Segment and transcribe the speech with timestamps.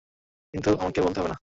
[0.53, 1.37] কিন্তু আমাকে বলতে হবে না।